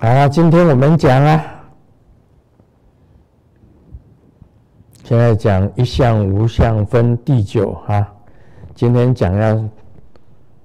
[0.00, 1.42] 啊，今天我们讲啊，
[5.02, 8.06] 现在讲一相无相分第九啊。
[8.74, 9.68] 今天讲要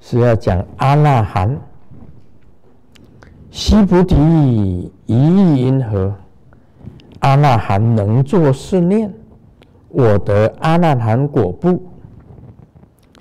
[0.02, 1.58] 是要讲阿那含，
[3.52, 6.14] 西菩提，一意因何？
[7.20, 9.14] 阿那含能作是念：
[9.88, 11.82] 我得阿那含果不？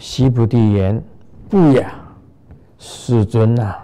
[0.00, 1.00] 西菩提言：
[1.48, 1.86] 不也，
[2.78, 3.78] 世尊啊，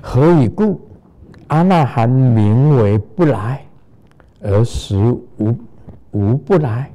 [0.00, 0.80] 何以故？
[1.48, 3.62] 阿那含名为不来，
[4.42, 4.96] 而实
[5.38, 5.56] 无
[6.10, 6.90] 无不来，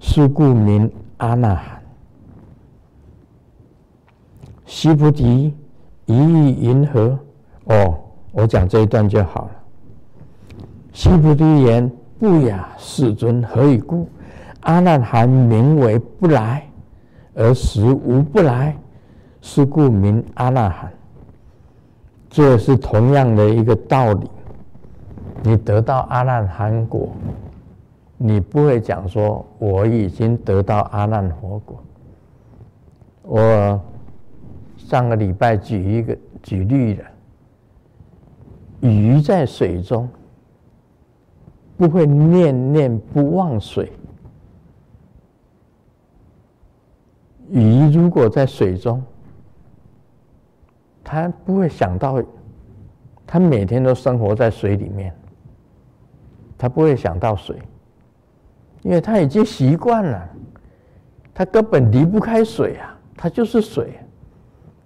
[0.00, 1.82] 是故名阿那含。
[4.64, 5.54] 须菩提，
[6.06, 7.18] 一意因何？
[7.64, 7.98] 哦，
[8.32, 9.50] 我讲这一段就好了。
[10.92, 14.08] 须菩提言：不雅，世尊，何以故？
[14.60, 16.66] 阿那含名为不来，
[17.34, 18.74] 而实无不来，
[19.42, 20.90] 是故名阿那含。
[22.34, 24.28] 这是同样的一个道理。
[25.44, 27.10] 你得到阿难含果，
[28.18, 31.80] 你不会讲说我已经得到阿难佛果。
[33.22, 33.80] 我
[34.76, 37.04] 上个礼拜举一个举例了，
[38.80, 40.08] 鱼在水中
[41.76, 43.92] 不会念念不忘水。
[47.48, 49.00] 鱼如果在水中，
[51.14, 52.20] 他不会想到，
[53.24, 55.14] 他每天都生活在水里面，
[56.58, 57.56] 他不会想到水，
[58.82, 60.28] 因为他已经习惯了，
[61.32, 63.96] 他根本离不开水啊，他就是水，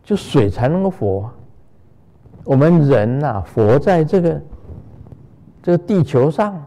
[0.05, 1.31] 就水才能够活。
[2.45, 4.43] 我们人呐，活在这个
[5.63, 6.63] 这个地球上，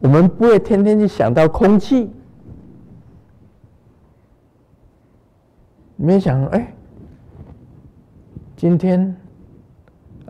[0.00, 2.10] 我们不会天天去想到空气，
[5.96, 6.72] 没想哎。
[8.56, 9.14] 今天，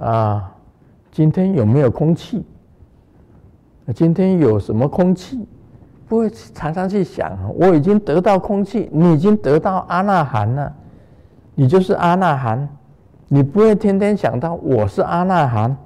[0.00, 0.52] 啊，
[1.12, 2.44] 今天有没有空气？
[3.94, 5.46] 今天有什么空气？
[6.08, 10.75] 不会常常去想，我已经得到空气，你已经得到阿那含了，
[11.54, 12.69] 你就是阿那含，
[13.28, 15.76] 你不会天天想到我是阿那含。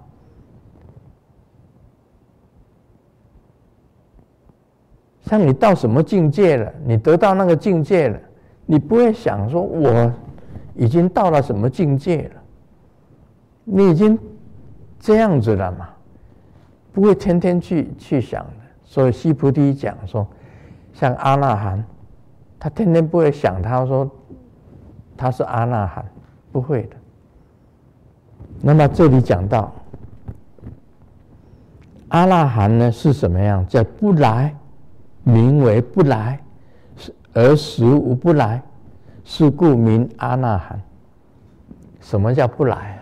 [5.22, 6.72] 像你到什么境界了？
[6.87, 8.19] 你得到那个境界了，
[8.65, 10.11] 你不会想说我。
[10.81, 12.41] 已经到了什么境界了？
[13.65, 14.19] 你已经
[14.99, 15.87] 这样子了嘛？
[16.91, 18.51] 不会天天去去想的。
[18.83, 20.27] 所以西菩提讲说，
[20.95, 21.85] 像阿那含，
[22.59, 24.11] 他天天不会想，他说
[25.19, 26.03] 他是阿那含，
[26.51, 26.97] 不会的。
[28.63, 29.71] 那么这里讲到
[32.09, 33.67] 阿那含呢是什么样？
[33.67, 34.57] 叫不来，
[35.25, 36.41] 名为不来，
[37.35, 38.63] 而实无不来。
[39.25, 40.81] 是故名阿那含。
[42.01, 42.99] 什么叫不来啊？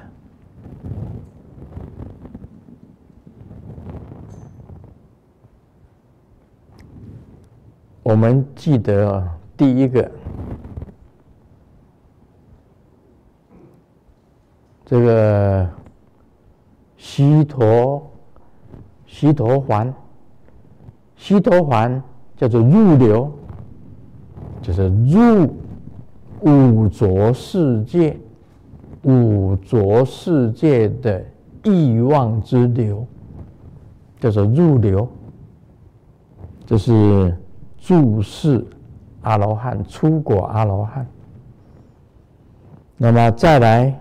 [8.03, 9.23] 我们记得
[9.57, 10.11] 第一个，
[14.85, 15.69] 这个
[16.97, 18.11] 西陀
[19.07, 19.95] 西陀环，
[21.17, 22.03] 西陀环
[22.37, 23.31] 叫做入流，
[24.61, 25.55] 就是入。
[26.43, 28.17] 五浊世界，
[29.03, 31.25] 五浊世界的
[31.65, 33.07] 欲望之流，
[34.21, 35.09] 叫做入流。
[36.65, 37.37] 这是
[37.77, 38.65] 注释
[39.23, 41.07] 阿罗汉，初果阿罗汉。
[42.97, 44.01] 那么再来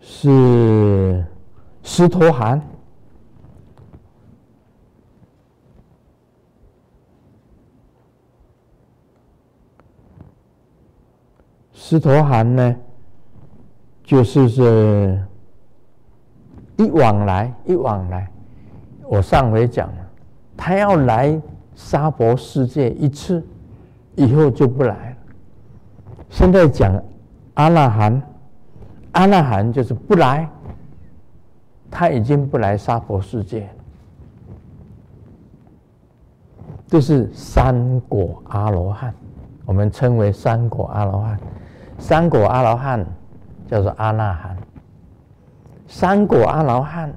[0.00, 1.24] 是
[1.82, 2.60] 斯陀含。
[11.88, 12.76] 斯陀含呢，
[14.02, 15.24] 就是是
[16.76, 18.28] 一往来一往来。
[19.04, 19.98] 我上回讲了，
[20.56, 21.40] 他要来
[21.76, 23.40] 沙婆世界一次，
[24.16, 25.16] 以后就不来了。
[26.28, 27.00] 现在讲
[27.54, 28.20] 阿那含，
[29.12, 30.50] 阿那含就是不来，
[31.88, 33.68] 他已经不来沙婆世界了。
[36.88, 39.14] 这是三果阿罗汉，
[39.64, 41.38] 我们称为三果阿罗汉。
[41.98, 43.04] 三果阿罗汉
[43.66, 44.56] 叫做阿那含，
[45.86, 47.12] 三果阿罗汉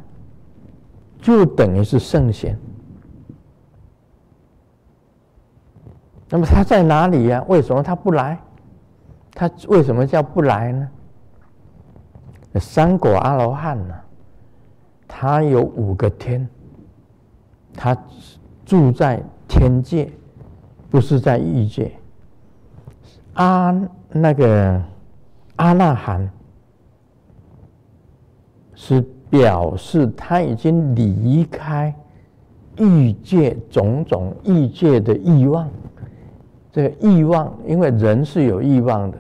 [1.22, 2.58] 就等于是圣贤。
[6.30, 7.44] 那么他在哪里呀？
[7.48, 8.40] 为什么他不来？
[9.34, 10.90] 他为什么叫不来呢？
[12.56, 13.96] 三果阿罗汉呢？
[15.08, 16.48] 他有五个天，
[17.74, 17.98] 他
[18.66, 20.12] 住在天界，
[20.90, 21.99] 不是在欲界。
[23.40, 23.74] 阿
[24.10, 24.82] 那个
[25.56, 26.30] 阿那含
[28.76, 31.94] 是表示他已经离开
[32.78, 35.70] 欲界种种欲界的欲望。
[36.70, 39.18] 这个欲望，因为人是有欲望的，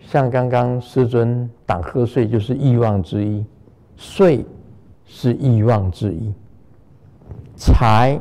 [0.00, 3.44] 像刚刚师尊打瞌睡就是欲望之一，
[3.96, 4.46] 睡
[5.04, 6.32] 是欲望之一，
[7.54, 8.18] 财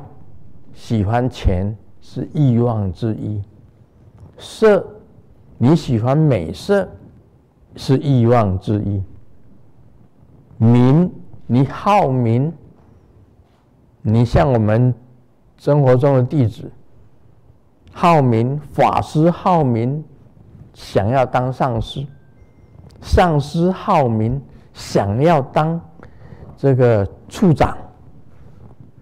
[0.73, 3.41] 喜欢钱是欲望之一，
[4.43, 4.85] 色
[5.57, 6.87] 你喜欢美色
[7.75, 9.01] 是欲望之一，
[10.57, 11.09] 名
[11.47, 12.51] 你好名，
[14.01, 14.93] 你像我们
[15.57, 16.69] 生活中的弟子。
[17.91, 20.03] 好名，法师好名，
[20.73, 22.05] 想要当上师；
[23.01, 24.41] 上师好名，
[24.73, 25.79] 想要当
[26.57, 27.77] 这个处长。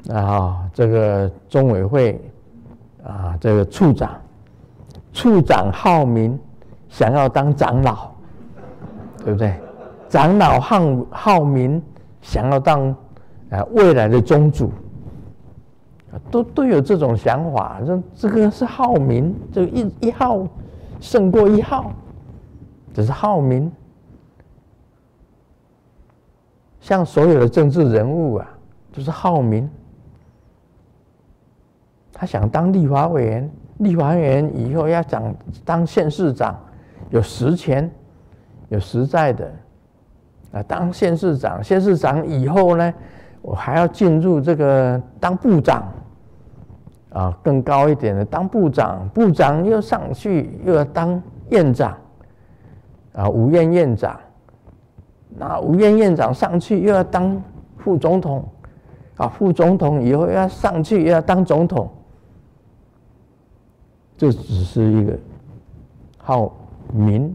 [0.10, 2.20] 啊，这个中委会
[3.04, 4.20] 啊，这个处长，
[5.14, 6.40] 处长好名，
[6.90, 8.12] 想要当长老，
[9.24, 9.60] 对不对？
[10.10, 10.80] 长老好
[11.10, 11.82] 好名，
[12.22, 12.90] 想要当
[13.50, 14.72] 啊未来的宗主。
[16.30, 20.46] 都都有这种想法，这这个是好名，这一一号
[21.00, 21.94] 胜过一号，
[22.94, 23.72] 这是好名。
[26.82, 28.48] 像所有的政治人物啊，
[28.94, 29.70] 都是好名。
[32.12, 33.50] 他想当立法委员，
[33.82, 36.58] 立法员以后要讲当县市长，
[37.12, 37.90] 有实权，
[38.70, 39.52] 有实在的。
[40.52, 42.94] 啊，当县市长，县市长以后呢，
[43.42, 45.84] 我还要进入这个当部长。
[47.14, 51.98] 啊，更高一点的当部长，部长又上去又要当院长，
[53.12, 54.18] 啊，五院院长，
[55.38, 57.44] 那五院院长上去又要当
[57.76, 58.48] 副总统，
[59.18, 61.92] 啊，副总统以后要上去又要当总统，
[64.22, 65.18] 这只是一个
[66.20, 66.56] 好
[66.94, 67.34] 名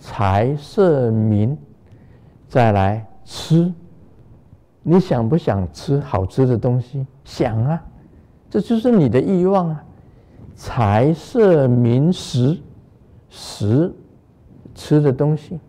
[0.00, 1.56] 财色名，
[2.48, 3.72] 再来吃，
[4.82, 7.06] 你想不想吃好吃的东西？
[7.22, 7.80] 想啊。
[8.50, 9.84] 这就是你的欲望啊！
[10.56, 12.58] 财色名食，
[13.28, 13.94] 食
[14.74, 15.60] 吃的东西，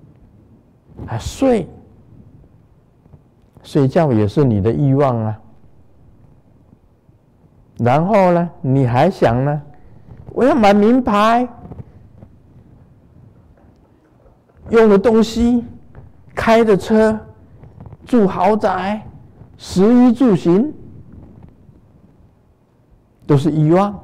[1.05, 1.67] 还睡，
[3.61, 5.39] 睡觉也是你的欲望啊。
[7.77, 9.61] 然后呢，你还想呢？
[10.35, 11.47] 我要买名牌，
[14.69, 15.63] 用的东西，
[16.35, 17.17] 开的车，
[18.05, 19.01] 住豪宅，
[19.57, 20.73] 食衣住行。
[23.25, 23.97] 都是欲望，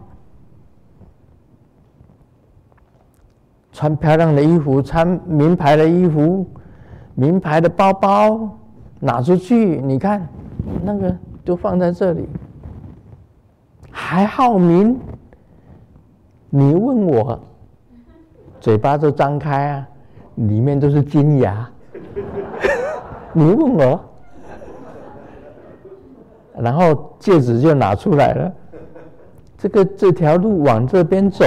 [3.72, 6.50] 穿漂亮的衣服，穿名牌的衣服，
[7.14, 8.50] 名牌的包包
[9.00, 10.28] 拿出去，你看
[10.82, 12.28] 那个都放在这里，
[13.92, 14.98] 还好名。
[16.54, 17.40] 你问我，
[18.60, 19.88] 嘴巴都张开啊，
[20.36, 21.68] 里面都是金牙。
[23.32, 24.00] 你问我，
[26.58, 28.54] 然后戒指就拿出来了。
[29.58, 31.46] 这个这条路往这边走，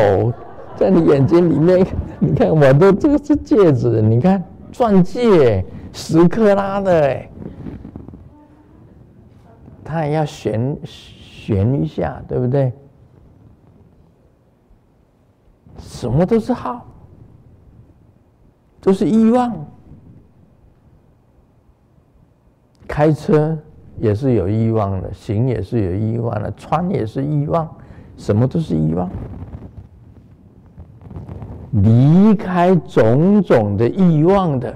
[0.75, 1.87] 在你眼睛里面，
[2.19, 4.43] 你看我的这个是戒指，你看
[4.73, 5.63] 钻戒
[5.93, 7.31] 十克拉的哎，
[9.85, 12.73] 它也要旋旋一下，对不对？
[15.79, 16.85] 什么都是好，
[18.81, 19.55] 都是欲望。
[22.87, 23.59] 开车
[23.99, 27.69] 也是有欲望的，行也是有欲望的，穿也是欲望。
[28.17, 29.11] 什么都是欲望，
[31.73, 34.73] 离开种种的欲望的，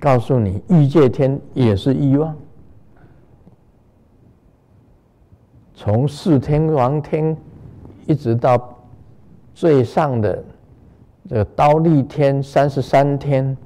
[0.00, 2.34] 告诉你，欲界天也是欲望。
[5.72, 7.36] 从四天王天，
[8.08, 8.76] 一直到
[9.58, 10.44] 最上的
[11.28, 13.56] 这个刀利天、三十三天、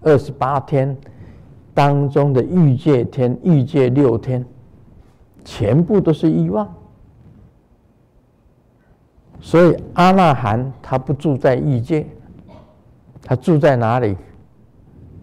[0.00, 0.96] 二十八天
[1.74, 4.44] 当中的欲界天、欲界六天，
[5.44, 6.72] 全部都是欲望。
[9.40, 12.06] 所以阿那含他不住在欲界，
[13.24, 14.16] 他住在哪里？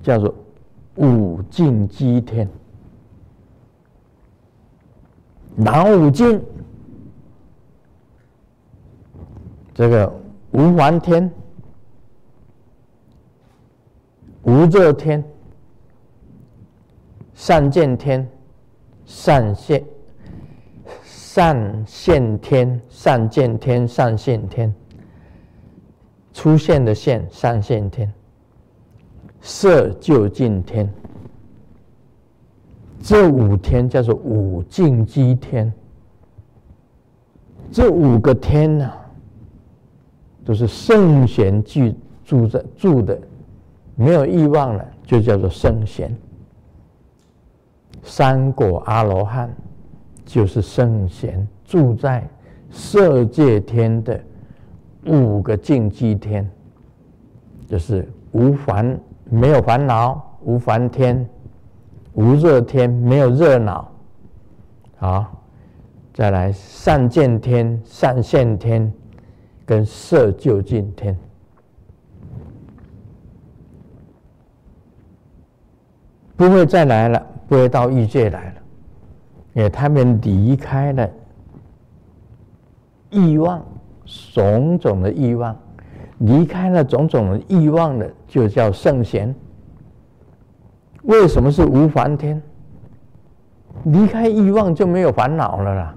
[0.03, 0.35] 叫做
[0.97, 2.45] 五净居天。
[5.55, 6.41] 哪五净？
[9.79, 10.13] 这个
[10.51, 11.31] 无还天、
[14.43, 15.24] 无热天、
[17.33, 18.27] 善见天、
[19.05, 19.81] 善现。
[21.05, 24.75] 善现天、善见天、善现天，
[26.33, 28.12] 出现的现善现天，
[29.39, 30.91] 色究竟天，
[33.01, 35.71] 这五天叫做五净居天。
[37.71, 38.98] 这五个天呢、啊，
[40.49, 41.93] 都是圣贤具
[42.25, 43.15] 住在住的，
[43.93, 46.11] 没有欲望了，就叫做圣贤。
[48.01, 49.55] 三果阿罗汉
[50.25, 52.27] 就是圣贤，住在
[52.71, 54.19] 色界天的
[55.05, 56.49] 五个净居天，
[57.67, 61.29] 就是无烦没有烦恼，无烦天，
[62.13, 63.87] 无热天没有热恼，
[64.97, 65.27] 好。
[66.11, 68.91] 再来善见天、善现天，
[69.69, 71.15] 跟色究竟天，
[76.35, 78.53] 不会再来了，不会到欲界来了，
[79.53, 81.07] 因为他们离开了
[83.11, 83.63] 欲望，
[84.33, 85.55] 种种的欲望，
[86.17, 89.35] 离开了种种的欲望的，就叫圣贤。
[91.03, 92.41] 为什么是无烦天？
[93.83, 95.95] 离开欲望就没有烦恼了啦。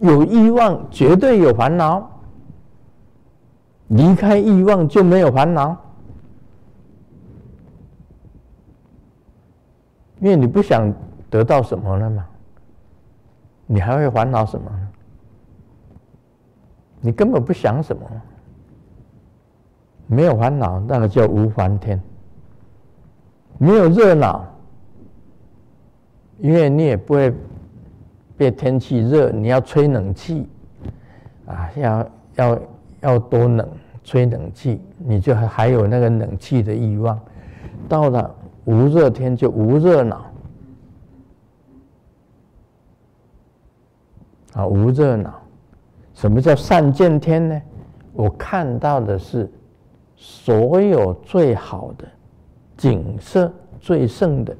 [0.00, 2.00] 有欲望，绝对有烦恼；
[3.88, 5.76] 离开欲望就没有烦恼，
[10.20, 10.92] 因为你不想
[11.28, 12.24] 得到什么了嘛，
[13.66, 14.70] 你还会烦恼什么？
[17.00, 18.02] 你根本不想什么，
[20.06, 21.98] 没有烦恼，那个叫无烦天；
[23.58, 24.44] 没有热闹，
[26.38, 27.34] 因为你也不会。
[28.38, 30.48] 别天气热，你要吹冷气，
[31.44, 32.60] 啊，要要
[33.00, 33.68] 要多冷，
[34.04, 37.18] 吹冷气，你就还有那个冷气的欲望。
[37.88, 38.32] 到了
[38.64, 40.30] 无热天就无热恼，
[44.52, 45.42] 啊，无热恼。
[46.14, 47.60] 什么叫善见天呢？
[48.12, 49.50] 我看到的是
[50.16, 52.06] 所有最好的
[52.76, 54.56] 景色，最盛的，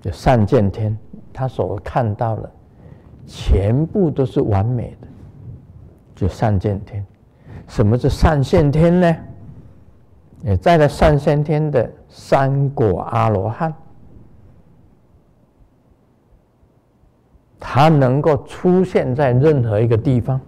[0.00, 0.96] 就善见天。
[1.40, 2.52] 他所看到的，
[3.26, 5.08] 全部都是完美的，
[6.14, 7.02] 就善见天。
[7.66, 9.16] 什么是善现天呢？
[10.42, 13.72] 也在了善现天的三果阿罗汉，
[17.58, 20.38] 他能够出现在任何一个地方，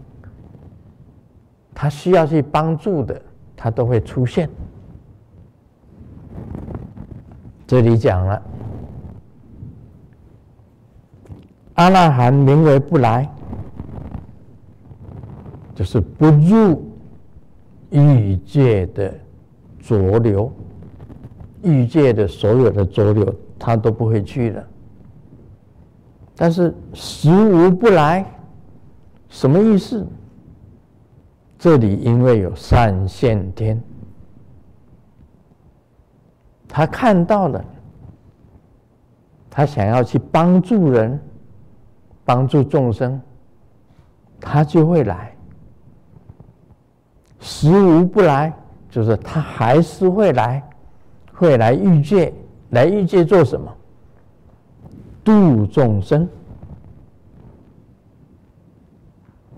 [1.74, 3.18] 他需要去帮助的，
[3.56, 4.46] 他都会出现。
[7.66, 8.42] 这里讲了。
[11.74, 13.28] 阿那含名为不来，
[15.74, 16.92] 就是不入
[17.90, 19.12] 欲界的
[19.80, 20.52] 浊流，
[21.62, 24.66] 欲界的所有的浊流，他都不会去的。
[26.36, 28.24] 但是实无不来，
[29.28, 30.06] 什么意思？
[31.58, 33.80] 这里因为有善现天，
[36.68, 37.64] 他看到了，
[39.48, 41.18] 他想要去帮助人。
[42.24, 43.20] 帮助众生，
[44.40, 45.32] 他就会来；
[47.40, 48.52] 实无不来，
[48.90, 50.62] 就是他还是会来，
[51.32, 52.32] 会来欲界。
[52.70, 53.70] 来欲界做什么？
[55.22, 56.26] 度众生。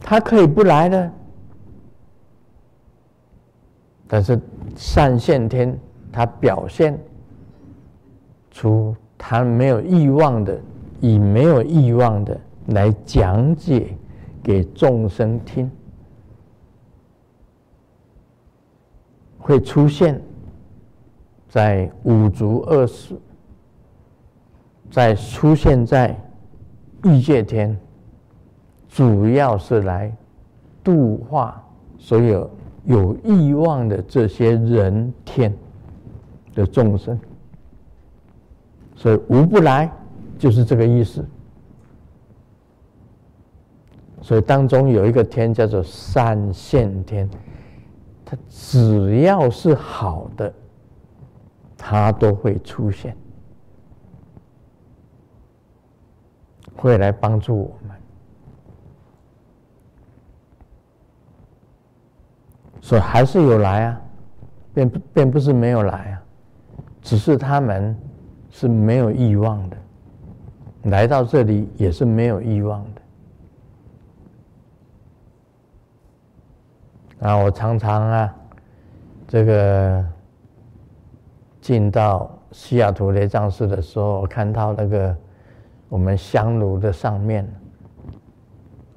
[0.00, 1.12] 他可以不来的，
[4.08, 4.38] 但是
[4.76, 5.78] 善现天，
[6.10, 6.98] 他表现
[8.50, 10.60] 出他没有欲望的，
[11.00, 12.38] 以没有欲望的。
[12.68, 13.96] 来讲解
[14.42, 15.70] 给众生听，
[19.38, 20.20] 会出现
[21.48, 23.14] 在五族恶世，
[24.90, 26.18] 在出现在
[27.04, 27.78] 欲界天，
[28.88, 30.10] 主要是来
[30.82, 31.62] 度化
[31.98, 32.50] 所有
[32.84, 35.54] 有欲望的这些人天
[36.54, 37.18] 的众生，
[38.96, 39.92] 所以无不来，
[40.38, 41.22] 就是这个意思。
[44.24, 47.28] 所以当中有一个天叫做善现天，
[48.24, 50.50] 它只要是好的，
[51.76, 53.14] 它都会出现，
[56.74, 57.94] 会来帮助我们。
[62.80, 64.00] 所以还是有来啊，
[64.72, 66.22] 并不并不是没有来啊，
[67.02, 67.94] 只是他们
[68.50, 69.76] 是没有欲望的，
[70.84, 72.93] 来到这里也是没有欲望的。
[77.24, 78.34] 啊，我常常啊，
[79.26, 80.04] 这个
[81.58, 85.16] 进到西雅图雷藏寺的时候，我看到那个
[85.88, 87.50] 我们香炉的上面，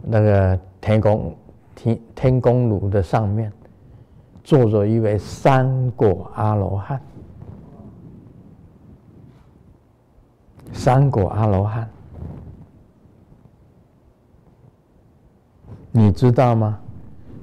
[0.04, 1.34] 那个天宫
[1.74, 3.50] 天天宫炉的上面，
[4.44, 7.02] 坐着一位三果阿罗汉，
[10.74, 11.90] 三果阿罗汉。
[15.92, 16.78] 你知道吗？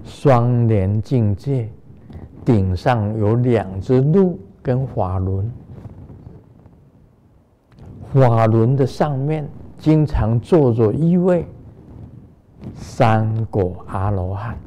[0.04, 1.68] 双莲境界
[2.44, 5.50] 顶上有两只鹿跟法轮，
[8.12, 11.46] 法轮的上面经常坐着一位
[12.74, 14.58] 三果阿罗汉，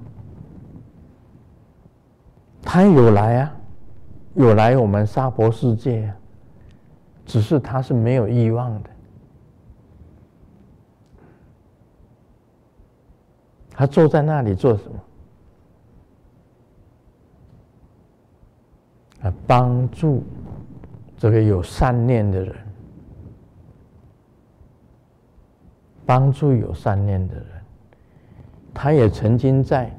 [2.63, 3.55] 他有来啊，
[4.33, 6.15] 有来我们娑婆世界啊，
[7.25, 8.89] 只是他是没有欲望的。
[13.71, 14.99] 他坐在那里做什么？
[19.27, 20.23] 啊，帮助
[21.17, 22.55] 这个有善念的人，
[26.05, 27.45] 帮助有善念的人。
[28.73, 29.91] 他也曾经在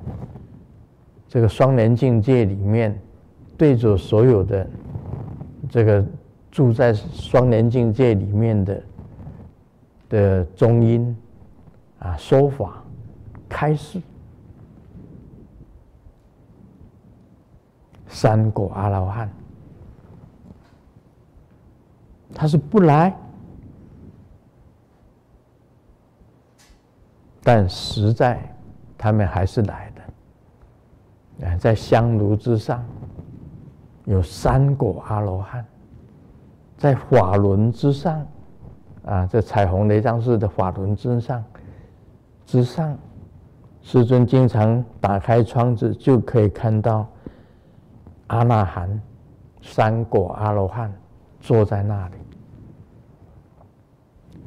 [1.27, 2.99] 这个双莲境界里面，
[3.57, 4.67] 对着所有的
[5.69, 6.05] 这个
[6.51, 8.83] 住在双莲境界里面的
[10.09, 11.17] 的中音
[11.99, 12.83] 啊说法。
[13.49, 14.01] 开示，
[18.09, 19.31] 三果阿罗汉，
[22.35, 23.15] 他是不来，
[27.43, 28.41] 但实在
[28.97, 31.47] 他们还是来的。
[31.47, 32.85] 啊，在香炉之上
[34.07, 35.65] 有三果阿罗汉，
[36.77, 38.27] 在法轮之上，
[39.05, 41.45] 啊，这彩虹雷藏寺的法轮之上
[42.45, 42.97] 之上。
[43.81, 47.07] 师尊经常打开窗子，就可以看到
[48.29, 48.89] 阿那含、
[49.61, 50.91] 三果阿罗汉
[51.41, 52.15] 坐在那里。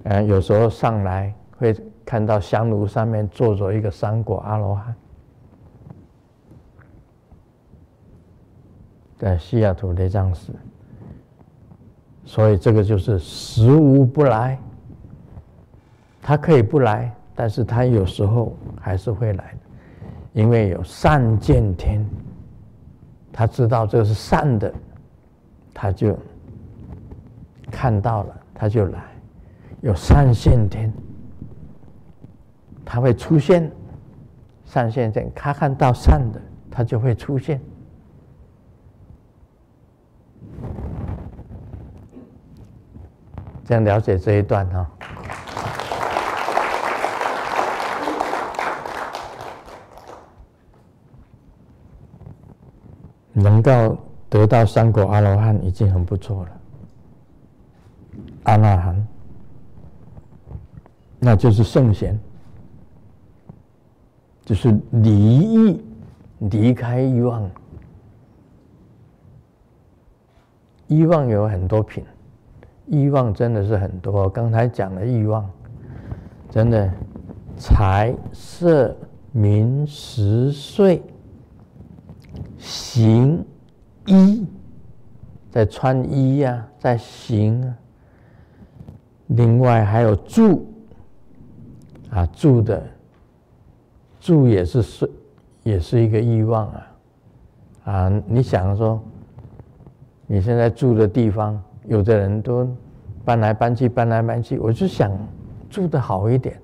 [0.06, 4.96] 嗯，有时候上来会看到香炉上面坐着一个三果阿罗汉，
[9.18, 10.54] 在西雅图的藏寺。
[12.26, 14.58] 所以这个就是实无不来，
[16.22, 17.14] 他可以不来。
[17.34, 19.56] 但是他有时候还是会来，
[20.34, 22.06] 因为有善见天，
[23.34, 24.74] 他知道这是善的，
[25.74, 26.18] 他就
[27.72, 29.04] 看到了，他就来。
[29.82, 30.92] 有善现天，
[32.86, 33.72] 他会出现。
[34.66, 37.60] 善现天，他看到善的，他就会出现。
[43.66, 44.90] 这样了解这一段哈。
[53.34, 53.98] 能够
[54.30, 56.52] 得到三果阿罗汉已经很不错了。
[58.44, 59.08] 阿那含，
[61.20, 62.20] 那就是圣贤，
[64.44, 65.82] 就是离欲，
[66.50, 67.50] 离开欲望。
[70.88, 72.04] 欲望有很多品，
[72.88, 74.28] 欲望真的是很多。
[74.28, 75.50] 刚才讲的欲望，
[76.50, 76.92] 真的
[77.56, 78.94] 财色
[79.32, 81.02] 名食睡。
[82.58, 83.44] 行
[84.06, 84.46] 衣，
[85.50, 87.78] 在穿衣呀、在行啊。
[89.28, 90.66] 另外还有住，
[92.10, 92.84] 啊住的，
[94.20, 95.10] 住也是是，
[95.64, 96.88] 也是一个欲望啊。
[97.86, 99.02] 啊，你想说，
[100.28, 102.68] 你现在住的地方，有的人都
[103.24, 105.12] 搬来搬去，搬来搬去，我就想
[105.70, 106.62] 住的好一点。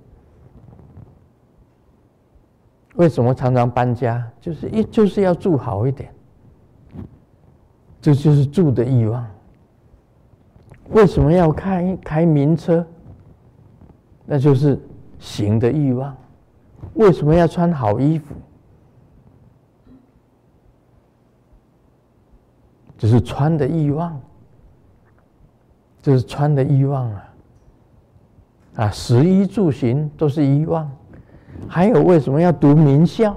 [2.97, 4.23] 为什么常常搬家？
[4.39, 6.13] 就是一就是要住好一点，
[8.01, 9.25] 这就是住的欲望。
[10.89, 12.85] 为什么要开开名车？
[14.25, 14.79] 那就是
[15.19, 16.15] 行的欲望。
[16.95, 18.35] 为什么要穿好衣服？
[22.97, 24.19] 就是穿的欲望，
[26.01, 27.33] 就是穿的欲望啊！
[28.75, 30.89] 啊，食衣住行都是欲望。
[31.67, 33.35] 还有为什么要读名校？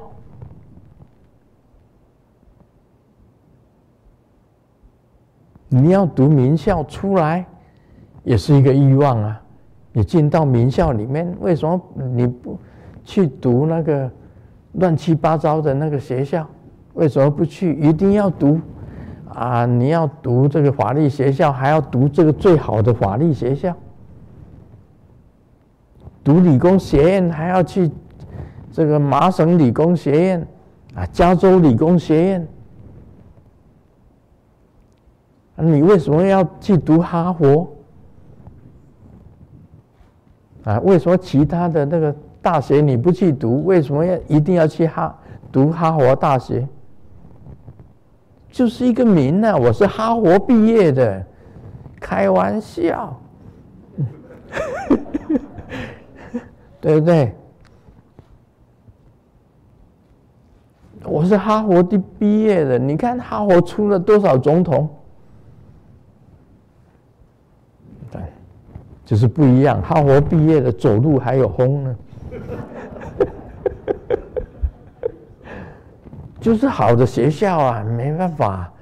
[5.69, 7.47] 你要读名校出来，
[8.25, 9.41] 也是一个欲望啊！
[9.93, 11.81] 你进到名校里面，为什么
[12.15, 12.59] 你不
[13.05, 14.11] 去读那个
[14.73, 16.49] 乱七八糟的那个学校？
[16.95, 17.75] 为什么不去？
[17.81, 18.61] 一定要读
[19.33, 19.65] 啊！
[19.67, 23.77] 你要读这个法律学校，还要读这个最好的法律学校，
[26.25, 27.91] 读理工学院还要去。
[28.73, 30.47] 这个麻省理工学院
[30.95, 32.49] 啊，加州理工学院，
[35.57, 37.69] 你为什么要去读哈佛？
[40.65, 43.65] 啊，为什么其他的那个大学你不去读？
[43.65, 45.17] 为什么要一定要去哈
[45.51, 46.67] 读哈佛大学？
[48.51, 51.25] 就是一个名啊，我是哈佛毕业的，
[52.01, 53.19] 开玩笑，
[56.81, 57.33] 对不对？
[61.05, 64.89] 我是哈佛的毕业的，你看哈佛出了多少总统？
[68.11, 68.21] 对，
[69.05, 69.81] 就是不一样。
[69.83, 71.97] 哈佛毕业的走路还有风呢，
[76.41, 78.73] 就是好的学校啊，没办法，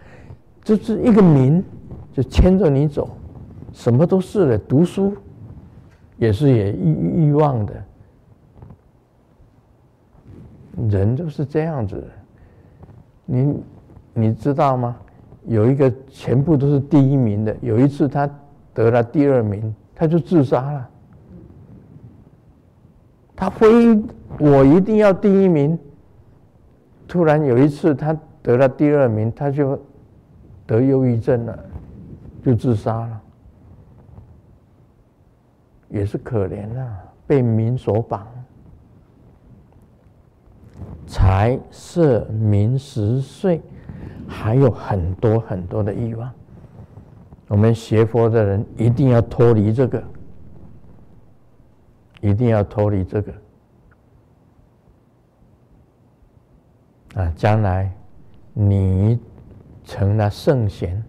[0.63, 1.65] 就是一个名
[2.13, 3.09] 就牵着你走，
[3.73, 5.17] 什么都是的，读书
[6.17, 7.73] 也是有欲欲望的。
[10.89, 12.05] 人就是这样子，
[13.25, 13.63] 你
[14.15, 14.97] 你知道吗？
[15.47, 18.29] 有一个全部都是第一名的，有一次他
[18.75, 20.89] 得了第二名，他就自杀了。
[23.35, 23.67] 他非
[24.39, 25.79] 我一定要第一名。
[27.07, 29.81] 突然有一次他得了第二名，他就
[30.67, 31.59] 得忧郁症了，
[32.45, 33.21] 就自杀了，
[35.89, 38.27] 也是可怜啊，被名所绑。
[41.09, 43.63] 财色名食睡，
[44.29, 46.31] 还有很多很多的欲望。
[47.49, 50.05] 我们学佛的人一定要脱离这个，
[52.21, 53.33] 一定要脱离这个。
[57.15, 57.91] 啊，将来
[58.53, 59.19] 你
[59.85, 61.03] 成了圣贤，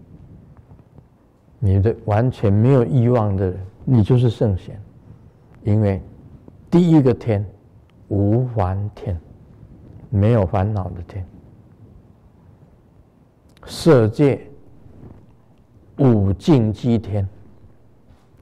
[1.58, 4.80] 你的完全没有欲望的人，你就是圣贤，
[5.62, 6.00] 因为
[6.70, 7.44] 第一个天
[8.08, 9.20] 无烦天。
[10.10, 11.24] 没有烦恼的天，
[13.64, 14.40] 色界
[15.98, 17.26] 五净居天，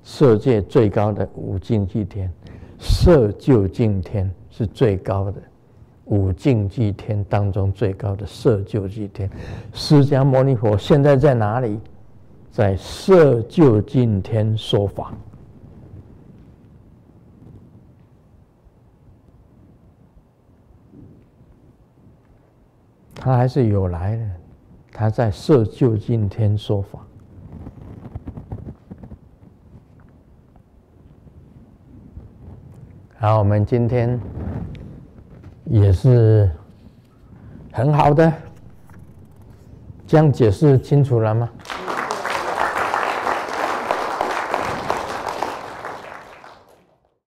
[0.03, 2.33] 色界最高的五净居天，
[2.79, 5.41] 色究竟天是最高的
[6.07, 9.31] 五净居天当中最高的色究竟天。
[9.73, 11.79] 释迦牟尼佛现在在哪里？
[12.51, 15.13] 在色究竟天说法。
[23.19, 24.25] 他还是有来的，
[24.93, 27.01] 他在设就今天说法。
[33.17, 34.19] 好，我们今天
[35.65, 36.49] 也是
[37.73, 38.33] 很好的，
[40.07, 41.51] 这样解释清楚了吗？